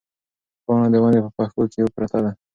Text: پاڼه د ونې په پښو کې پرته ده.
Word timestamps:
پاڼه 0.65 0.87
د 0.93 0.95
ونې 1.03 1.19
په 1.25 1.29
پښو 1.37 1.63
کې 1.71 1.81
پرته 1.95 2.19
ده. 2.23 2.31